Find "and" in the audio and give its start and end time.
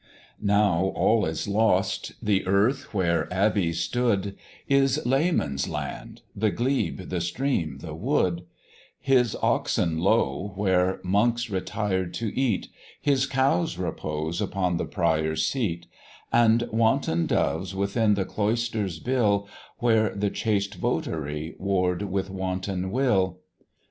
16.33-16.67